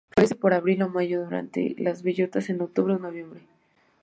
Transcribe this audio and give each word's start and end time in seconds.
Florece 0.11 0.35
por 0.41 0.51
abril 0.55 0.79
o 0.87 0.89
mayo, 0.97 1.19
madurando 1.19 1.61
las 1.77 2.01
bellotas 2.05 2.49
en 2.49 2.59
octubre 2.63 2.95
o 2.95 3.03
noviembre. 3.05 3.41